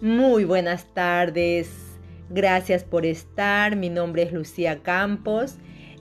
[0.00, 1.68] Muy buenas tardes.
[2.30, 3.74] Gracias por estar.
[3.74, 5.56] Mi nombre es Lucía Campos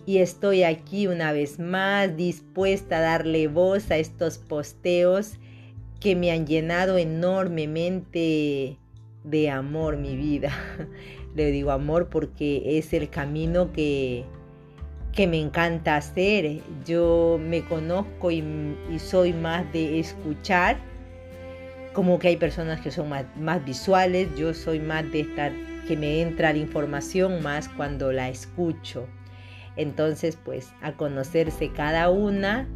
[0.05, 5.39] y estoy aquí una vez más dispuesta a darle voz a estos posteos
[5.99, 8.77] que me han llenado enormemente
[9.23, 10.51] de amor mi vida.
[11.35, 14.25] Le digo amor porque es el camino que,
[15.11, 16.61] que me encanta hacer.
[16.85, 18.43] Yo me conozco y,
[18.93, 20.77] y soy más de escuchar
[21.97, 25.51] como que hay personas que son más, visuales, yo soy más de estar
[25.87, 29.07] que me entra la información más cuando la escucho.
[29.77, 32.67] Entonces, pues a conocerse cada una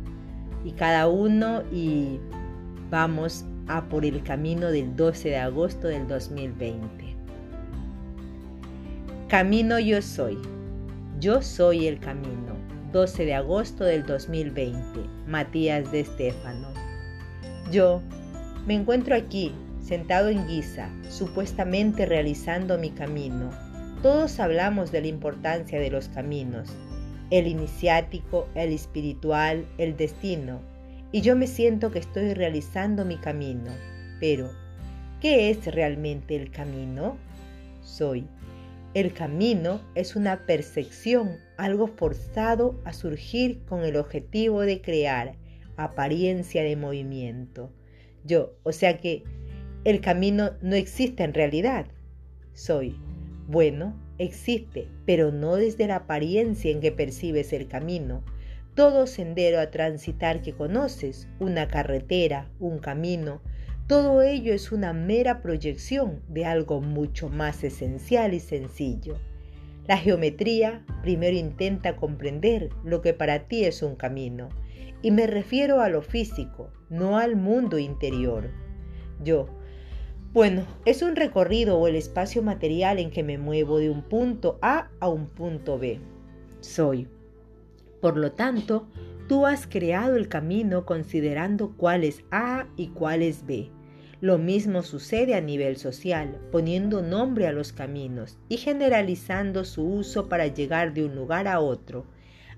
[0.66, 2.20] y cada uno y
[2.90, 7.16] vamos a por el camino del 12 de agosto del 2020.
[9.28, 10.40] Camino yo soy.
[11.20, 12.56] Yo soy el camino.
[12.92, 15.00] 12 de agosto del 2020.
[15.28, 16.70] Matías de Estéfano.
[17.72, 18.02] Yo
[18.68, 23.50] me encuentro aquí, sentado en Giza, supuestamente realizando mi camino.
[24.04, 26.70] Todos hablamos de la importancia de los caminos,
[27.32, 30.62] el iniciático, el espiritual, el destino,
[31.12, 33.72] y yo me siento que estoy realizando mi camino.
[34.20, 34.52] Pero,
[35.20, 37.18] ¿qué es realmente el camino?
[37.82, 38.28] Soy.
[38.94, 45.34] El camino es una percepción, algo forzado a surgir con el objetivo de crear
[45.78, 47.72] apariencia de movimiento
[48.24, 48.54] yo.
[48.64, 49.24] O sea que
[49.84, 51.88] el camino no existe en realidad.
[52.54, 52.96] Soy.
[53.48, 58.24] Bueno, existe, pero no desde la apariencia en que percibes el camino.
[58.76, 63.42] Todo sendero a transitar que conoces, una carretera, un camino,
[63.88, 69.18] todo ello es una mera proyección de algo mucho más esencial y sencillo.
[69.88, 74.48] La geometría primero intenta comprender lo que para ti es un camino
[75.02, 78.50] y me refiero a lo físico, no al mundo interior.
[79.24, 79.48] Yo,
[80.34, 84.60] bueno, es un recorrido o el espacio material en que me muevo de un punto
[84.62, 86.00] A a un punto B.
[86.62, 87.08] Soy.
[88.00, 88.88] Por lo tanto,
[89.28, 93.70] tú has creado el camino considerando cuál es A y cuál es B.
[94.22, 100.30] Lo mismo sucede a nivel social, poniendo nombre a los caminos y generalizando su uso
[100.30, 102.06] para llegar de un lugar a otro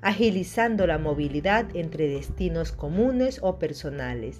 [0.03, 4.39] agilizando la movilidad entre destinos comunes o personales.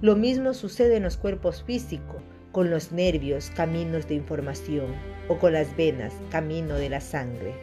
[0.00, 4.86] Lo mismo sucede en los cuerpos físicos, con los nervios, caminos de información,
[5.28, 7.54] o con las venas, camino de la sangre.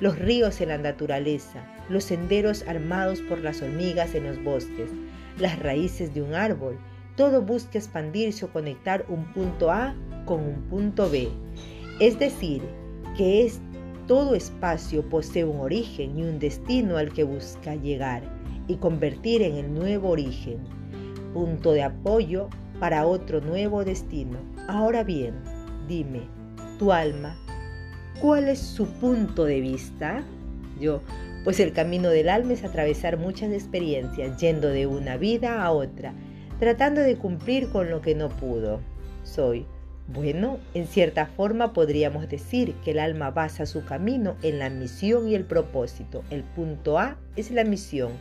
[0.00, 4.90] Los ríos en la naturaleza, los senderos armados por las hormigas en los bosques,
[5.38, 6.78] las raíces de un árbol,
[7.16, 11.28] todo busca expandirse o conectar un punto A con un punto B.
[12.00, 12.62] Es decir,
[13.16, 13.60] que es
[14.06, 18.22] todo espacio posee un origen y un destino al que busca llegar
[18.68, 20.58] y convertir en el nuevo origen,
[21.32, 22.48] punto de apoyo
[22.80, 24.38] para otro nuevo destino.
[24.68, 25.34] Ahora bien,
[25.88, 26.22] dime,
[26.78, 27.36] tu alma,
[28.20, 30.22] ¿cuál es su punto de vista?
[30.80, 31.00] Yo,
[31.44, 36.12] pues el camino del alma es atravesar muchas experiencias, yendo de una vida a otra,
[36.58, 38.80] tratando de cumplir con lo que no pudo.
[39.24, 39.66] Soy
[40.12, 45.28] bueno, en cierta forma podríamos decir que el alma basa su camino en la misión
[45.28, 46.22] y el propósito.
[46.30, 48.12] El punto A es la misión,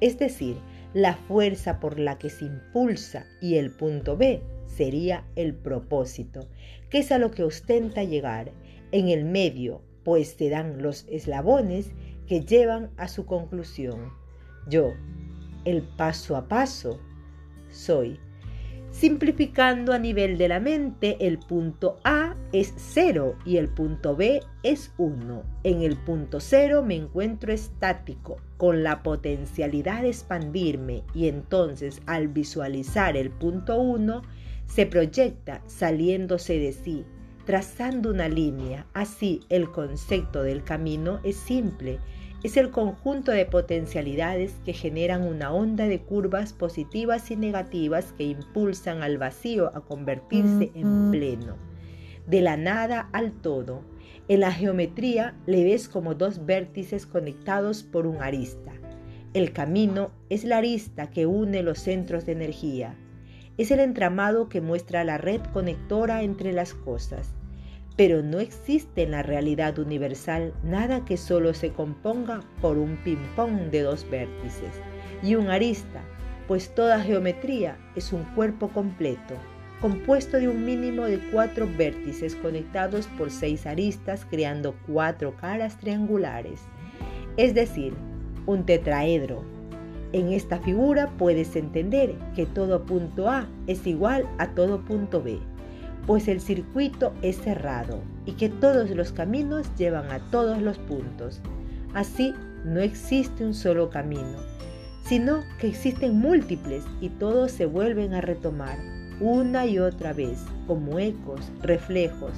[0.00, 0.56] es decir,
[0.94, 6.48] la fuerza por la que se impulsa y el punto B sería el propósito,
[6.90, 8.52] que es a lo que ostenta llegar.
[8.90, 11.90] En el medio, pues se dan los eslabones
[12.26, 14.12] que llevan a su conclusión.
[14.68, 14.94] Yo,
[15.64, 16.98] el paso a paso,
[17.70, 18.18] soy
[18.98, 24.40] Simplificando a nivel de la mente, el punto A es 0 y el punto B
[24.64, 25.44] es 1.
[25.62, 32.26] En el punto 0 me encuentro estático, con la potencialidad de expandirme y entonces al
[32.26, 34.22] visualizar el punto 1
[34.66, 37.04] se proyecta saliéndose de sí,
[37.46, 38.84] trazando una línea.
[38.94, 42.00] Así el concepto del camino es simple
[42.42, 48.24] es el conjunto de potencialidades que generan una onda de curvas positivas y negativas que
[48.24, 51.56] impulsan al vacío a convertirse en pleno.
[52.26, 53.82] De la nada al todo.
[54.28, 58.72] En la geometría le ves como dos vértices conectados por un arista.
[59.34, 62.94] El camino es la arista que une los centros de energía.
[63.56, 67.37] Es el entramado que muestra la red conectora entre las cosas
[67.98, 73.72] pero no existe en la realidad universal nada que solo se componga por un ping-pong
[73.72, 74.70] de dos vértices
[75.20, 76.00] y un arista,
[76.46, 79.34] pues toda geometría es un cuerpo completo,
[79.80, 86.60] compuesto de un mínimo de cuatro vértices conectados por seis aristas creando cuatro caras triangulares,
[87.36, 87.94] es decir,
[88.46, 89.42] un tetraedro.
[90.12, 95.40] En esta figura puedes entender que todo punto A es igual a todo punto B
[96.08, 101.42] pues el circuito es cerrado y que todos los caminos llevan a todos los puntos.
[101.92, 102.34] Así
[102.64, 104.38] no existe un solo camino,
[105.04, 108.78] sino que existen múltiples y todos se vuelven a retomar
[109.20, 112.32] una y otra vez como ecos, reflejos.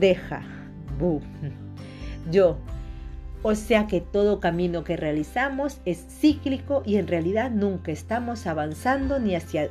[0.00, 0.40] Deja,
[0.98, 1.20] bu.
[2.32, 2.56] Yo,
[3.42, 9.18] o sea que todo camino que realizamos es cíclico y en realidad nunca estamos avanzando
[9.18, 9.68] ni hacia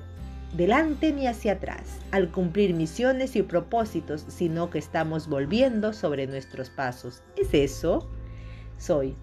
[0.57, 6.71] delante ni hacia atrás al cumplir misiones y propósitos, sino que estamos volviendo sobre nuestros
[6.71, 7.21] pasos.
[7.37, 8.09] ¿Es eso?
[8.77, 9.15] Soy.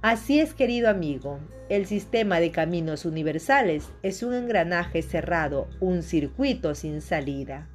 [0.00, 6.76] Así es, querido amigo, el sistema de caminos universales es un engranaje cerrado, un circuito
[6.76, 7.68] sin salida.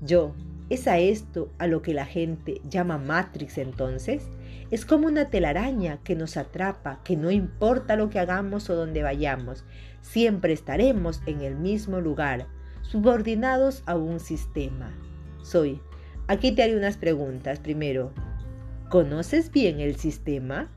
[0.00, 0.32] Yo,
[0.68, 4.28] ¿es a esto a lo que la gente llama Matrix entonces?
[4.70, 9.02] Es como una telaraña que nos atrapa, que no importa lo que hagamos o dónde
[9.02, 9.64] vayamos,
[10.00, 12.46] siempre estaremos en el mismo lugar,
[12.82, 14.92] subordinados a un sistema.
[15.42, 15.80] Soy.
[16.28, 17.60] Aquí te haré unas preguntas.
[17.60, 18.12] Primero,
[18.88, 20.72] ¿conoces bien el sistema?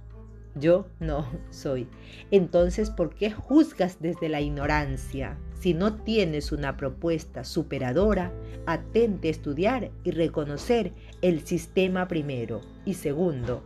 [0.55, 1.87] Yo no soy.
[2.29, 5.37] Entonces, ¿por qué juzgas desde la ignorancia?
[5.59, 8.31] Si no tienes una propuesta superadora,
[8.71, 12.61] atente estudiar y reconocer el sistema primero.
[12.85, 13.63] Y segundo,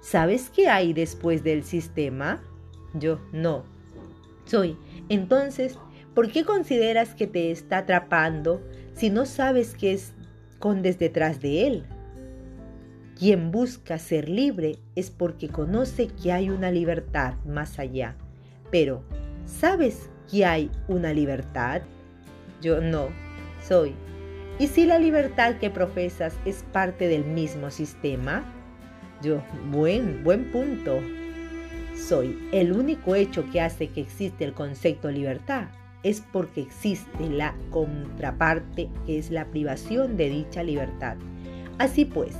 [0.00, 2.42] ¿Sabes qué hay después del sistema?
[2.94, 3.64] Yo no.
[4.46, 4.76] Soy.
[5.10, 5.78] Entonces,
[6.14, 8.62] ¿por qué consideras que te está atrapando
[8.94, 11.84] si no sabes qué escondes detrás de él?
[13.18, 18.16] Quien busca ser libre es porque conoce que hay una libertad más allá.
[18.70, 19.04] Pero,
[19.44, 21.82] ¿sabes que hay una libertad?
[22.62, 23.08] Yo no,
[23.62, 23.94] soy.
[24.60, 28.44] ¿Y si la libertad que profesas es parte del mismo sistema?
[29.22, 31.00] Yo, buen, buen punto.
[31.96, 35.68] Soy el único hecho que hace que existe el concepto libertad
[36.02, 41.16] es porque existe la contraparte que es la privación de dicha libertad.
[41.78, 42.36] Así pues,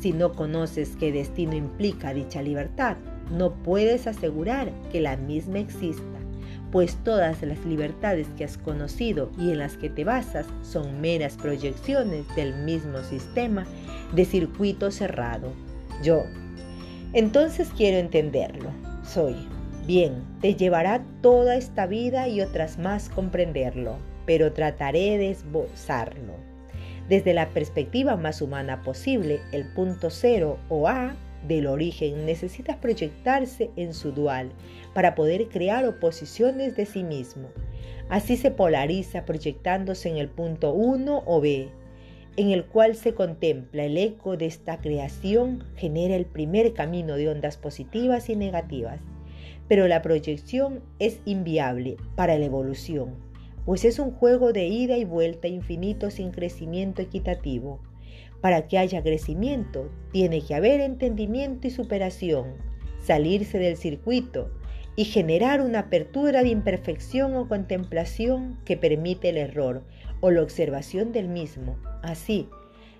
[0.00, 2.96] si no conoces qué destino implica dicha libertad,
[3.30, 6.02] no puedes asegurar que la misma exista,
[6.72, 11.36] pues todas las libertades que has conocido y en las que te basas son meras
[11.36, 13.66] proyecciones del mismo sistema
[14.14, 15.52] de circuito cerrado
[16.02, 16.24] yo.
[17.12, 18.70] Entonces quiero entenderlo.
[19.04, 19.36] Soy.
[19.86, 23.96] Bien, te llevará toda esta vida y otras más comprenderlo,
[24.26, 26.34] pero trataré de esbozarlo.
[27.08, 31.14] Desde la perspectiva más humana posible, el punto cero o A
[31.46, 34.52] del origen necesita proyectarse en su dual
[34.94, 37.48] para poder crear oposiciones de sí mismo.
[38.08, 41.68] Así se polariza proyectándose en el punto 1 o B,
[42.36, 47.28] en el cual se contempla el eco de esta creación, genera el primer camino de
[47.28, 49.00] ondas positivas y negativas.
[49.68, 53.14] Pero la proyección es inviable para la evolución,
[53.64, 57.80] pues es un juego de ida y vuelta infinito sin crecimiento equitativo.
[58.40, 62.54] Para que haya crecimiento, tiene que haber entendimiento y superación,
[63.00, 64.50] salirse del circuito
[64.96, 69.82] y generar una apertura de imperfección o contemplación que permite el error
[70.20, 72.48] o la observación del mismo Así,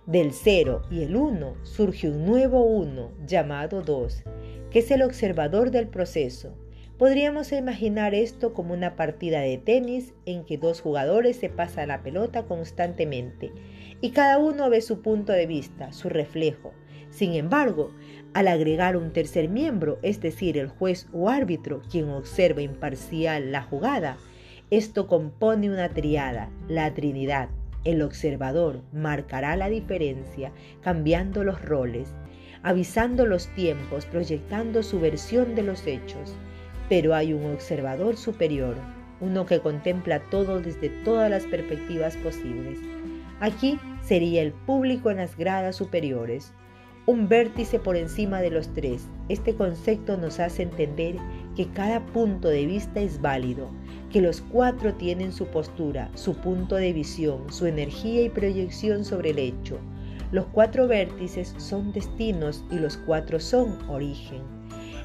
[0.07, 4.25] del 0 y el 1 surge un nuevo 1 llamado 2,
[4.71, 6.55] que es el observador del proceso.
[6.99, 12.03] Podríamos imaginar esto como una partida de tenis en que dos jugadores se pasan la
[12.03, 13.53] pelota constantemente
[14.01, 16.73] y cada uno ve su punto de vista, su reflejo.
[17.11, 17.93] Sin embargo,
[18.33, 23.63] al agregar un tercer miembro, es decir, el juez o árbitro, quien observa imparcial la
[23.63, 24.17] jugada,
[24.71, 27.49] esto compone una triada, la Trinidad,
[27.85, 30.53] el observador marcará la diferencia
[30.83, 32.15] cambiando los roles,
[32.63, 36.35] avisando los tiempos, proyectando su versión de los hechos.
[36.89, 38.77] Pero hay un observador superior,
[39.21, 42.79] uno que contempla todo desde todas las perspectivas posibles.
[43.41, 46.53] Aquí sería el público en las gradas superiores,
[47.07, 49.09] un vértice por encima de los tres.
[49.29, 51.17] Este concepto nos hace entender
[51.57, 53.71] que cada punto de vista es válido,
[54.13, 59.31] que los cuatro tienen su postura, su punto de visión, su energía y proyección sobre
[59.31, 59.79] el hecho.
[60.33, 64.43] Los cuatro vértices son destinos y los cuatro son origen.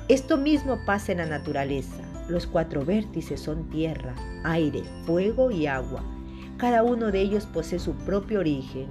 [0.08, 2.04] Esto mismo pasa en la naturaleza.
[2.30, 4.14] Los cuatro vértices son tierra,
[4.44, 6.04] aire, fuego y agua.
[6.58, 8.88] Cada uno de ellos posee su propio origen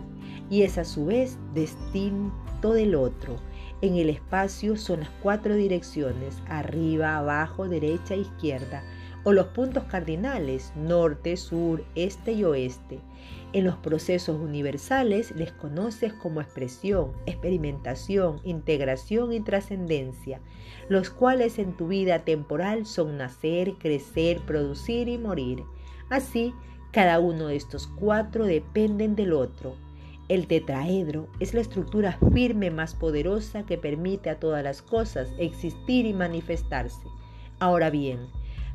[0.51, 3.37] y es a su vez distinto del otro.
[3.81, 8.83] En el espacio son las cuatro direcciones, arriba, abajo, derecha, izquierda
[9.25, 13.01] o los puntos cardinales norte, sur, este y oeste.
[13.55, 20.41] En los procesos universales les conoces como expresión, experimentación, integración y trascendencia,
[20.89, 25.63] los cuales en tu vida temporal son nacer, crecer, producir y morir.
[26.11, 26.53] Así,
[26.95, 29.75] cada uno de estos cuatro dependen del otro.
[30.29, 36.07] El tetraedro es la estructura firme más poderosa que permite a todas las cosas existir
[36.07, 37.09] y manifestarse.
[37.59, 38.29] Ahora bien,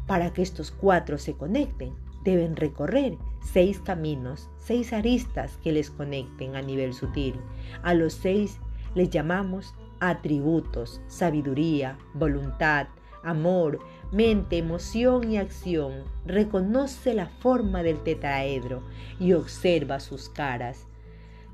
[0.06, 1.94] para que estos cuatro se conecten,
[2.26, 7.36] deben recorrer seis caminos, seis aristas que les conecten a nivel sutil.
[7.84, 8.60] A los seis
[8.96, 12.88] les llamamos atributos, sabiduría, voluntad,
[13.24, 13.80] amor,
[14.12, 16.04] mente, emoción y acción.
[16.26, 18.84] Reconoce la forma del tetraedro
[19.20, 20.88] y observa sus caras.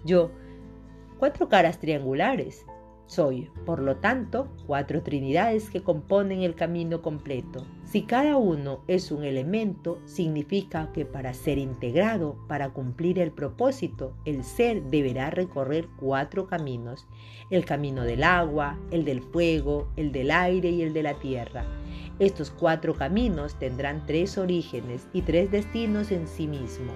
[0.03, 0.31] Yo,
[1.19, 2.65] cuatro caras triangulares.
[3.07, 7.63] Soy, por lo tanto, cuatro trinidades que componen el camino completo.
[7.83, 14.15] Si cada uno es un elemento, significa que para ser integrado, para cumplir el propósito,
[14.25, 17.07] el ser deberá recorrer cuatro caminos.
[17.51, 21.63] El camino del agua, el del fuego, el del aire y el de la tierra.
[22.19, 26.93] Estos cuatro caminos tendrán tres orígenes y tres destinos en sí mismo,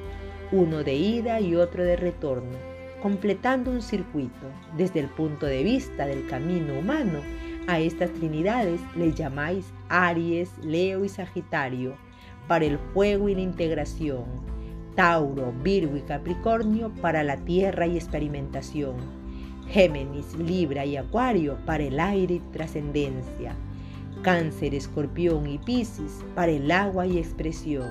[0.52, 4.48] uno de ida y otro de retorno completando un circuito
[4.78, 7.22] desde el punto de vista del camino humano.
[7.68, 11.96] A estas trinidades les llamáis Aries, Leo y Sagitario
[12.48, 14.26] para el fuego y la integración,
[14.96, 18.96] Tauro, Virgo y Capricornio para la tierra y experimentación,
[19.68, 23.56] Géminis, Libra y Acuario para el aire y trascendencia,
[24.22, 27.90] Cáncer, Escorpión y Piscis para el agua y expresión.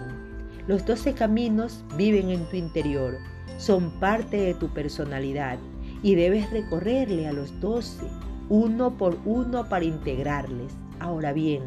[0.67, 3.19] Los doce caminos viven en tu interior
[3.59, 5.59] son parte de tu personalidad
[6.03, 8.07] y debes recorrerle a los doce,
[8.49, 10.73] uno por uno para integrarles.
[11.01, 11.63] Ahora bien,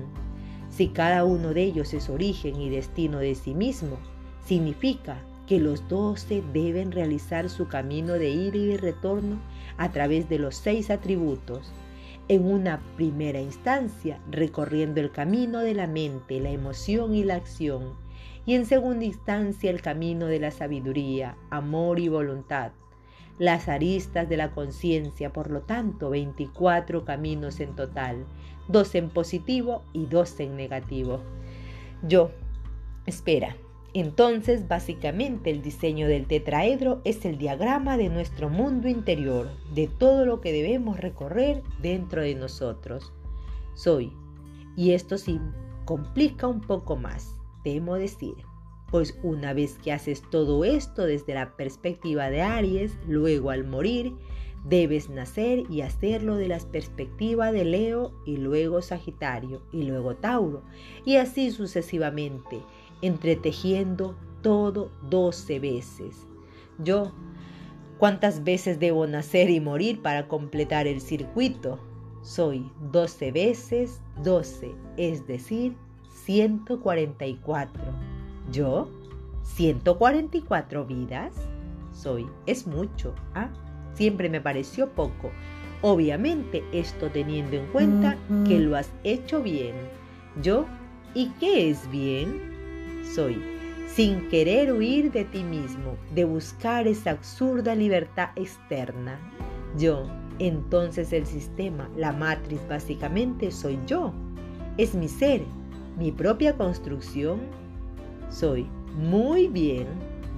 [0.70, 3.98] si cada uno de ellos es origen y destino de sí mismo,
[4.46, 9.41] significa que los doce deben realizar su camino de ida y retorno
[9.77, 11.74] a través de los seis atributos,
[12.28, 17.94] en una primera instancia recorriendo el camino de la mente, la emoción y la acción,
[18.46, 22.72] y en segunda instancia el camino de la sabiduría, amor y voluntad.
[23.38, 28.25] Las aristas de la conciencia, por lo tanto, 24 caminos en total,
[28.68, 31.22] dos en positivo y dos en negativo.
[32.04, 32.32] Yo,
[33.06, 33.56] espera,
[33.94, 40.26] entonces básicamente el diseño del tetraedro es el diagrama de nuestro mundo interior, de todo
[40.26, 43.12] lo que debemos recorrer dentro de nosotros.
[43.74, 44.14] Soy,
[44.76, 45.40] y esto sí
[45.86, 48.36] complica un poco más temo decir.
[48.90, 54.14] Pues una vez que haces todo esto desde la perspectiva de Aries, luego al morir,
[54.66, 60.62] debes nacer y hacerlo de la perspectiva de Leo y luego Sagitario y luego Tauro
[61.06, 62.62] y así sucesivamente,
[63.01, 66.27] entretejiendo todo doce veces.
[66.79, 67.12] Yo,
[67.98, 71.79] ¿cuántas veces debo nacer y morir para completar el circuito?
[72.22, 75.75] Soy doce veces doce, es decir,
[76.25, 77.81] 144.
[78.51, 78.89] ¿Yo?
[79.58, 81.34] ¿144 vidas?
[81.91, 82.27] Soy.
[82.46, 83.13] Es mucho.
[83.34, 83.50] ¿ah?
[83.93, 85.31] Siempre me pareció poco.
[85.81, 88.17] Obviamente esto teniendo en cuenta
[88.48, 89.74] que lo has hecho bien.
[90.41, 90.65] ¿Yo?
[91.15, 92.50] ¿Y qué es bien?
[93.03, 93.41] Soy.
[93.88, 99.20] Sin querer huir de ti mismo, de buscar esa absurda libertad externa.
[99.77, 100.08] Yo.
[100.39, 104.12] Entonces el sistema, la matriz básicamente soy yo.
[104.77, 105.41] Es mi ser,
[106.00, 107.41] mi propia construcción,
[108.29, 109.88] soy muy bien.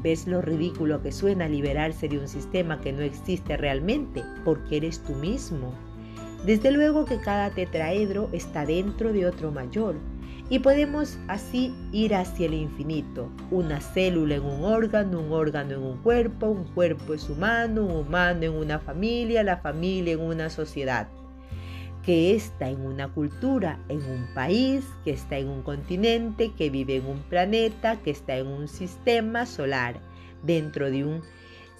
[0.01, 4.99] ¿Ves lo ridículo que suena liberarse de un sistema que no existe realmente porque eres
[4.99, 5.73] tú mismo?
[6.45, 9.95] Desde luego que cada tetraedro está dentro de otro mayor
[10.53, 13.27] y podemos así ir hacia el infinito.
[13.49, 18.05] Una célula en un órgano, un órgano en un cuerpo, un cuerpo es humano, un
[18.05, 21.07] humano en una familia, la familia en una sociedad
[22.03, 26.97] que está en una cultura, en un país, que está en un continente, que vive
[26.97, 30.01] en un planeta, que está en un sistema solar,
[30.43, 31.23] dentro de un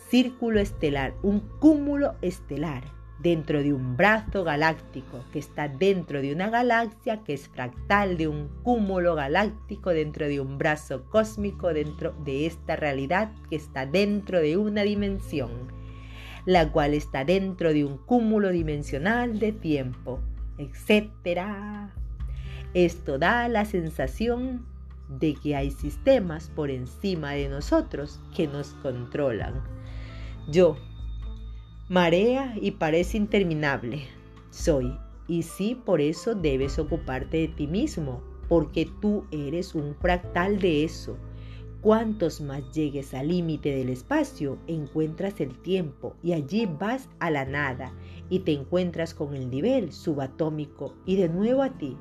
[0.09, 2.85] círculo estelar, un cúmulo estelar,
[3.23, 8.27] dentro de un brazo galáctico, que está dentro de una galaxia que es fractal de
[8.27, 14.39] un cúmulo galáctico, dentro de un brazo cósmico, dentro de esta realidad que está dentro
[14.39, 15.49] de una dimensión
[16.45, 20.19] la cual está dentro de un cúmulo dimensional de tiempo,
[20.57, 21.89] etc.
[22.73, 24.65] Esto da la sensación
[25.07, 29.63] de que hay sistemas por encima de nosotros que nos controlan.
[30.49, 30.77] Yo,
[31.89, 34.03] marea y parece interminable,
[34.49, 34.97] soy,
[35.27, 40.83] y sí por eso debes ocuparte de ti mismo, porque tú eres un fractal de
[40.83, 41.17] eso
[41.83, 47.43] Cuantos más llegues al límite del espacio, encuentras el tiempo y allí vas a la
[47.43, 47.91] nada
[48.29, 51.97] y te encuentras con el nivel subatómico y de nuevo a ti.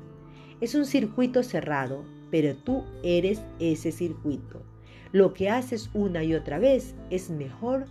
[0.61, 4.61] Es un circuito cerrado, pero tú eres ese circuito.
[5.11, 7.87] Lo que haces una y otra vez es mejor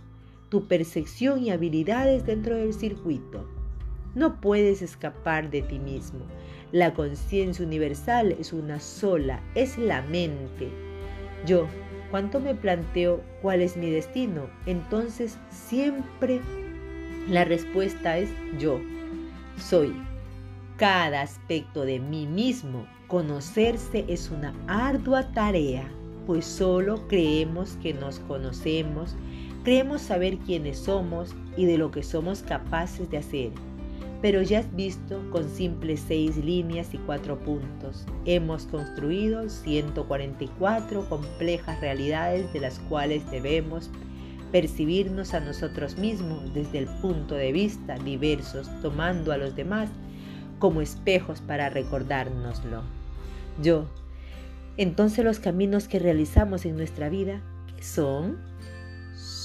[0.53, 3.43] tu percepción y habilidades dentro del circuito.
[4.13, 6.19] No puedes escapar de ti mismo.
[6.71, 10.69] La conciencia universal es una sola, es la mente.
[11.47, 11.65] Yo,
[12.11, 16.39] cuando me planteo cuál es mi destino, entonces siempre
[17.27, 18.29] la respuesta es
[18.59, 18.79] yo.
[19.57, 19.91] Soy
[20.77, 22.85] cada aspecto de mí mismo.
[23.07, 25.89] Conocerse es una ardua tarea,
[26.27, 29.15] pues solo creemos que nos conocemos,
[29.63, 33.51] creemos saber quiénes somos y de lo que somos capaces de hacer.
[34.21, 38.05] Pero ya has visto con simples seis líneas y cuatro puntos.
[38.25, 43.89] Hemos construido 144 complejas realidades de las cuales debemos
[44.53, 49.89] percibirnos a nosotros mismos desde el punto de vista diversos, tomando a los demás
[50.59, 52.83] como espejos para recordárnoslo.
[53.61, 53.87] Yo.
[54.77, 57.41] Entonces los caminos que realizamos en nuestra vida,
[57.75, 58.37] ¿qué son?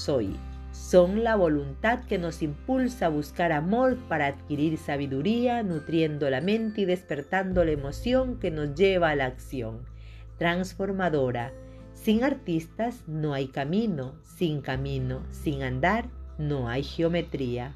[0.09, 0.35] Soy.
[0.71, 6.81] Son la voluntad que nos impulsa a buscar amor para adquirir sabiduría, nutriendo la mente
[6.81, 9.81] y despertando la emoción que nos lleva a la acción
[10.39, 11.53] transformadora.
[11.93, 17.75] Sin artistas no hay camino, sin camino, sin andar no hay geometría.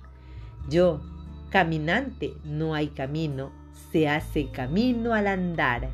[0.67, 1.01] Yo,
[1.51, 3.51] Caminante no hay camino,
[3.91, 5.91] se hace camino al andar.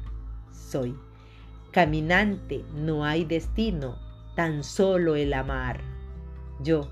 [0.54, 0.96] Soy.
[1.72, 3.98] Caminante no hay destino,
[4.38, 5.99] tan solo el amar.
[6.64, 6.90] Yo.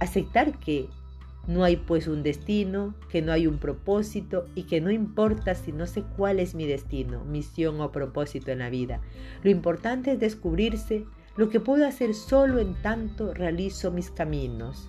[0.00, 0.88] Aceptar que
[1.48, 5.72] no hay pues un destino, que no hay un propósito y que no importa si
[5.72, 9.00] no sé cuál es mi destino, misión o propósito en la vida.
[9.42, 11.04] Lo importante es descubrirse
[11.36, 14.88] lo que puedo hacer solo en tanto realizo mis caminos.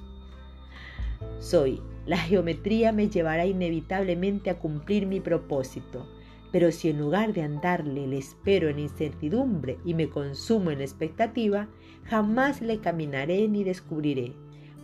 [1.40, 6.08] Soy la geometría me llevará inevitablemente a cumplir mi propósito,
[6.52, 11.68] pero si en lugar de andarle le espero en incertidumbre y me consumo en expectativa,
[12.06, 14.34] jamás le caminaré ni descubriré.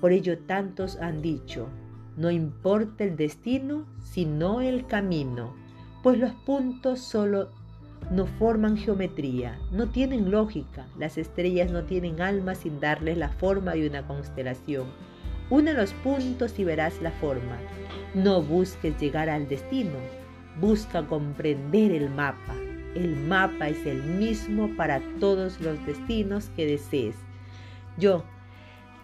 [0.02, 1.68] Por ello tantos han dicho,
[2.18, 5.56] no importa el destino, sino el camino,
[6.04, 7.50] pues los puntos solo
[8.12, 13.74] no forman geometría, no tienen lógica, las estrellas no tienen alma sin darles la forma
[13.74, 14.86] de una constelación
[15.52, 17.60] Une los puntos y verás la forma.
[18.16, 19.94] No busques llegar al destino,
[20.60, 22.56] busca comprender el mapa.
[22.96, 27.16] El mapa es el mismo para todos los destinos que desees.
[27.98, 28.24] Yo,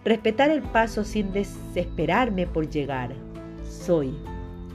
[0.04, 3.10] respetar el paso sin desesperarme por llegar.
[3.68, 4.14] Soy.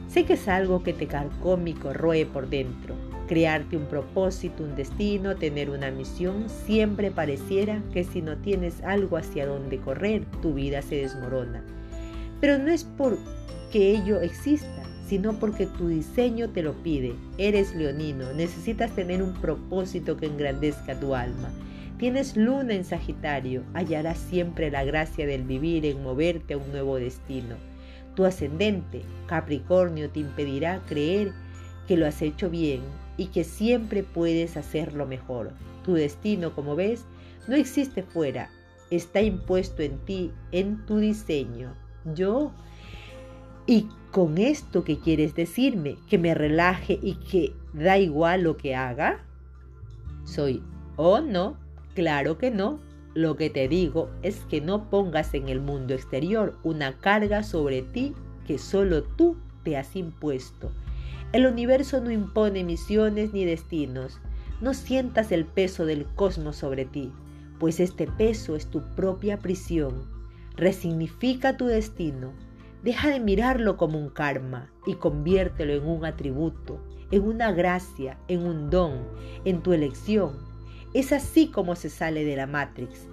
[0.07, 2.95] Sé que es algo que te carcome y corroe por dentro
[3.27, 9.17] crearte un propósito, un destino, tener una misión, siempre pareciera que si no tienes algo
[9.17, 11.61] hacia donde correr, tu vida se desmorona.
[12.41, 14.76] Pero no es porque ello exista,
[15.07, 17.15] sino porque tu diseño te lo pide.
[17.37, 21.49] Eres leonino, necesitas tener un propósito que engrandezca tu alma.
[21.97, 26.97] Tienes luna en Sagitario, hallarás siempre la gracia del vivir en moverte a un nuevo
[26.97, 27.55] destino.
[28.15, 31.31] Tu ascendente, Capricornio, te impedirá creer
[31.87, 32.81] que lo has hecho bien
[33.15, 35.53] y que siempre puedes hacerlo mejor.
[35.83, 37.05] Tu destino, como ves,
[37.47, 38.49] no existe fuera,
[38.91, 41.73] está impuesto en ti, en tu diseño.
[42.13, 42.51] Yo.
[43.65, 48.75] Y con esto que quieres decirme, que me relaje y que da igual lo que
[48.75, 49.23] haga,
[50.25, 50.63] soy
[50.95, 51.57] oh, no,
[51.93, 52.79] claro que no.
[53.13, 57.81] Lo que te digo es que no pongas en el mundo exterior una carga sobre
[57.81, 58.13] ti
[58.45, 60.71] que solo tú te has impuesto
[61.33, 64.19] el universo no impone misiones ni destinos.
[64.61, 67.11] No sientas el peso del cosmos sobre ti,
[67.59, 70.05] pues este peso es tu propia prisión.
[70.55, 72.31] Resignifica tu destino.
[72.87, 76.79] Deja de mirarlo como un karma y conviértelo en un atributo,
[77.11, 79.09] en una gracia, en un don,
[79.43, 80.37] en tu elección.
[80.93, 83.09] Es así como se sale de la Matrix,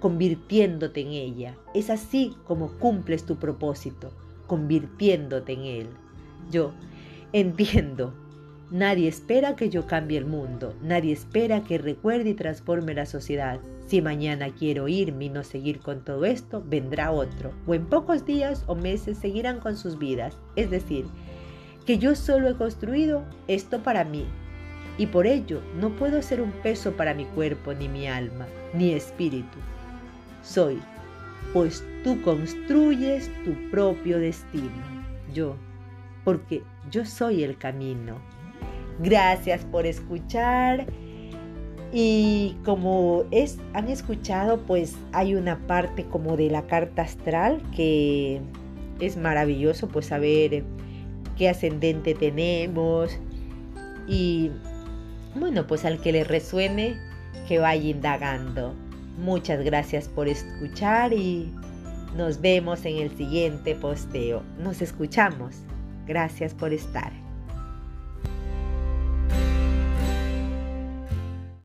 [0.00, 1.58] convirtiéndote en ella.
[1.74, 4.14] Es así como cumples tu propósito,
[4.46, 5.88] convirtiéndote en él.
[6.50, 6.72] Yo,
[7.34, 8.14] Entiendo.
[8.70, 13.60] Nadie espera que yo cambie el mundo, nadie espera que recuerde y transforme la sociedad.
[13.88, 18.26] Si mañana quiero irme y no seguir con todo esto, vendrá otro, o en pocos
[18.26, 20.36] días o meses seguirán con sus vidas.
[20.56, 21.06] Es decir,
[21.86, 24.26] que yo solo he construido esto para mí,
[24.98, 28.92] y por ello no puedo ser un peso para mi cuerpo, ni mi alma, ni
[28.92, 29.58] espíritu.
[30.42, 30.78] Soy,
[31.54, 34.70] pues tú construyes tu propio destino.
[35.32, 35.56] Yo
[36.28, 38.18] porque yo soy el camino.
[38.98, 40.84] Gracias por escuchar.
[41.92, 48.40] Y como es, han escuchado, pues hay una parte como de la carta astral que
[49.00, 50.64] es maravilloso pues saber
[51.36, 53.18] qué ascendente tenemos.
[54.06, 54.50] Y
[55.34, 56.96] bueno, pues al que le resuene,
[57.46, 58.74] que vaya indagando.
[59.18, 61.52] Muchas gracias por escuchar y
[62.16, 64.42] Nos vemos en el siguiente posteo.
[64.58, 65.56] Nos escuchamos.
[66.06, 67.27] Gracias por estar.